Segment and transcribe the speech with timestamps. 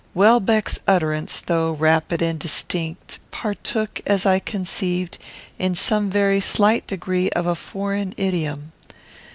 [0.15, 5.19] Welbeck's utterance, though rapid and distinct, partook, as I conceived,
[5.59, 8.71] in some very slight degree of a foreign idiom.